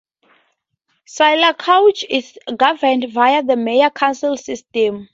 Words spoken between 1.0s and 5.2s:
Sylacauga is governed via the mayor-council system.